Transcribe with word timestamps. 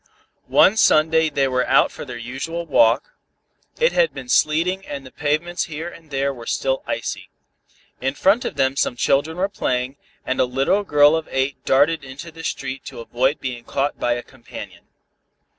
One 0.47 0.77
Sunday 0.77 1.29
they 1.29 1.47
were 1.47 1.67
out 1.67 1.91
for 1.91 2.05
their 2.05 2.17
usual 2.17 2.65
walk. 2.65 3.13
It 3.79 3.91
had 3.91 4.15
been 4.15 4.29
sleeting 4.29 4.83
and 4.87 5.05
the 5.05 5.11
pavements 5.11 5.65
here 5.65 5.87
and 5.89 6.09
there 6.09 6.33
were 6.33 6.47
still 6.47 6.81
icy. 6.87 7.29
In 8.01 8.15
front 8.15 8.43
of 8.43 8.55
them 8.55 8.75
some 8.75 8.95
children 8.95 9.37
were 9.37 9.47
playing, 9.47 9.97
and 10.25 10.39
a 10.39 10.45
little 10.45 10.83
girl 10.83 11.15
of 11.15 11.27
eight 11.29 11.63
darted 11.65 12.03
into 12.03 12.31
the 12.31 12.43
street 12.43 12.83
to 12.85 12.99
avoid 12.99 13.39
being 13.39 13.63
caught 13.63 13.99
by 13.99 14.13
a 14.13 14.23
companion. 14.23 14.85